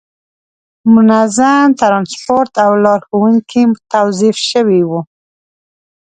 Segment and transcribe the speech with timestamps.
[0.93, 3.63] منظم ترانسپورت او لارښوونکي
[3.93, 4.99] توظیف شوي وو.